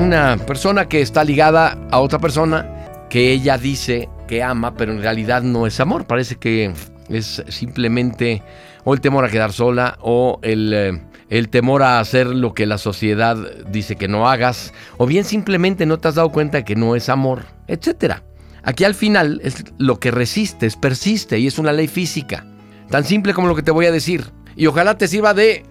[0.00, 2.66] una persona que está ligada a otra persona
[3.10, 6.06] que ella dice que ama, pero en realidad no es amor.
[6.06, 6.72] Parece que
[7.08, 8.42] es simplemente
[8.84, 12.64] o el temor a quedar sola o el, eh, el, temor a hacer lo que
[12.64, 13.36] la sociedad
[13.70, 17.10] dice que no hagas, o bien simplemente no te has dado cuenta que no es
[17.10, 18.14] amor, etc.
[18.62, 22.46] Aquí al final es lo que resistes, persiste y es una ley física.
[22.88, 24.24] Tan simple como lo que te voy a decir.
[24.56, 25.64] Y ojalá te sirva de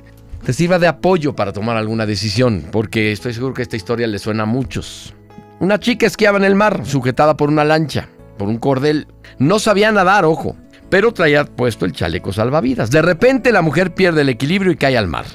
[0.44, 4.20] te sirva de apoyo para tomar alguna decisión, porque estoy seguro que esta historia le
[4.20, 5.14] suena a muchos.
[5.60, 8.08] Una chica esquiaba en el mar, sujetada por una lancha,
[8.38, 9.08] por un cordel.
[9.38, 10.56] No sabía nadar, ojo,
[10.90, 12.92] pero traía puesto el chaleco salvavidas.
[12.92, 15.26] De repente la mujer pierde el equilibrio y cae al mar.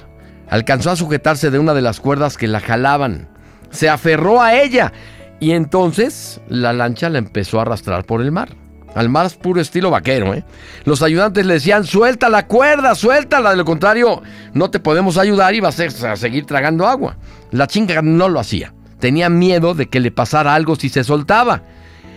[0.49, 3.29] Alcanzó a sujetarse de una de las cuerdas que la jalaban.
[3.71, 4.93] Se aferró a ella
[5.41, 8.64] y entonces la lancha la empezó a arrastrar por el mar
[8.95, 10.35] al más puro estilo vaquero.
[10.35, 10.45] ¿eh?
[10.85, 15.55] Los ayudantes le decían, suelta la cuerda, suéltala, de lo contrario no te podemos ayudar
[15.55, 17.17] y vas a seguir tragando agua.
[17.51, 21.63] La chinga no lo hacía, tenía miedo de que le pasara algo si se soltaba.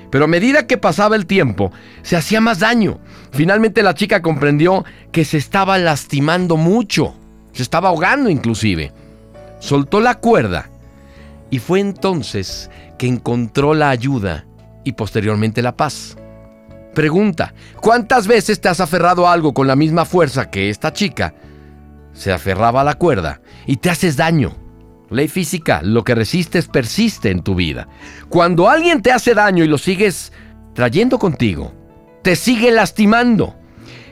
[0.10, 1.72] Pero a medida que pasaba el tiempo,
[2.02, 3.00] se hacía más daño.
[3.32, 7.16] Finalmente la chica comprendió que se estaba lastimando mucho,
[7.52, 8.94] se estaba ahogando inclusive.
[9.60, 10.70] Soltó la cuerda
[11.50, 14.46] y fue entonces que encontró la ayuda
[14.84, 16.18] y posteriormente la paz.
[16.98, 21.36] Pregunta, ¿cuántas veces te has aferrado a algo con la misma fuerza que esta chica?
[22.12, 24.58] Se aferraba a la cuerda y te haces daño.
[25.12, 27.88] Ley física, lo que resistes persiste en tu vida.
[28.30, 30.34] Cuando alguien te hace daño y lo sigues
[30.74, 31.72] trayendo contigo,
[32.24, 33.56] te sigue lastimando.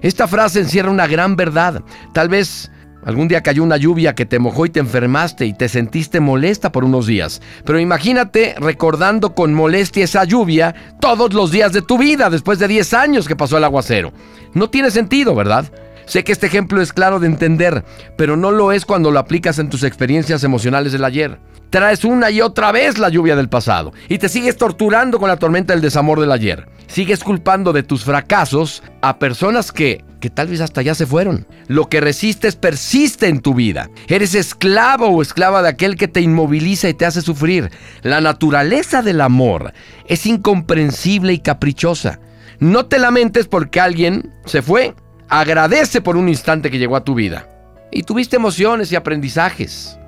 [0.03, 1.81] Esta frase encierra una gran verdad.
[2.13, 2.69] Tal vez
[3.05, 6.71] Algún día cayó una lluvia que te mojó y te enfermaste y te sentiste molesta
[6.71, 7.39] por unos días.
[7.63, 12.67] Pero imagínate recordando con molestia esa lluvia todos los días de tu vida después de
[12.67, 14.11] 10 años que pasó el aguacero.
[14.53, 15.71] No tiene sentido, ¿verdad?
[16.05, 17.83] Sé que este ejemplo es claro de entender,
[18.17, 21.39] pero no lo es cuando lo aplicas en tus experiencias emocionales del ayer.
[21.69, 25.37] Traes una y otra vez la lluvia del pasado y te sigues torturando con la
[25.37, 26.67] tormenta del desamor del ayer.
[26.87, 31.45] Sigues culpando de tus fracasos a personas que que tal vez hasta ya se fueron.
[31.67, 33.91] Lo que resistes persiste en tu vida.
[34.07, 37.69] Eres esclavo o esclava de aquel que te inmoviliza y te hace sufrir.
[38.01, 39.71] La naturaleza del amor
[40.07, 42.19] es incomprensible y caprichosa.
[42.57, 44.95] No te lamentes porque alguien se fue.
[45.29, 47.47] Agradece por un instante que llegó a tu vida.
[47.91, 49.99] Y tuviste emociones y aprendizajes.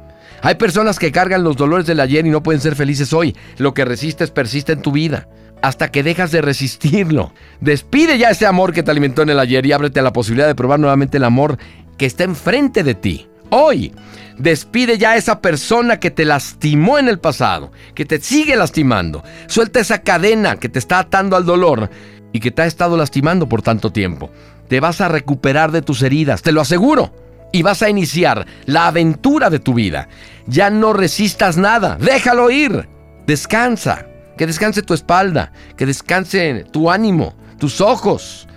[0.41, 3.35] Hay personas que cargan los dolores del ayer y no pueden ser felices hoy.
[3.59, 5.27] Lo que resistes persiste en tu vida
[5.61, 7.33] hasta que dejas de resistirlo.
[7.61, 10.47] Despide ya ese amor que te alimentó en el ayer y ábrete a la posibilidad
[10.47, 11.57] de probar nuevamente el amor
[11.97, 13.27] que está enfrente de ti.
[13.49, 13.93] Hoy,
[14.37, 19.23] despide ya a esa persona que te lastimó en el pasado, que te sigue lastimando.
[19.47, 21.89] Suelta esa cadena que te está atando al dolor
[22.33, 24.29] y que te ha estado lastimando por tanto tiempo.
[24.67, 27.13] Te vas a recuperar de tus heridas, te lo aseguro.
[27.53, 30.09] Y vas a iniciar la aventura de tu vida.
[30.47, 32.89] Ya no resistas nada, déjalo ir.
[33.25, 34.05] Descansa,
[34.37, 38.47] que descanse tu espalda, que descanse tu ánimo, tus ojos.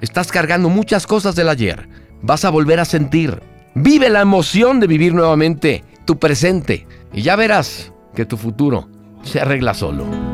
[0.00, 1.88] Estás cargando muchas cosas del ayer.
[2.22, 3.42] Vas a volver a sentir.
[3.74, 8.88] Vive la emoción de vivir nuevamente tu presente y ya verás que tu futuro
[9.22, 10.29] se arregla solo.